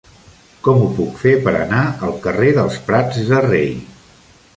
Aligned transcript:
Com 0.67 0.79
ho 0.85 0.85
puc 0.99 1.19
fer 1.23 1.33
per 1.47 1.53
anar 1.59 1.81
al 2.07 2.15
carrer 2.23 2.47
dels 2.59 2.79
Prats 2.89 3.21
de 3.29 3.43
Rei? 3.47 3.69